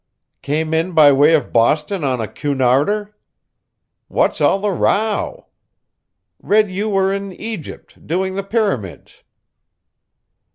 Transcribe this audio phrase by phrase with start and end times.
[0.41, 3.13] Came in by way of Boston on a Cunarder?
[4.07, 5.45] What's all the row?
[6.41, 9.21] Read you were in Egypt, doing the pyramids.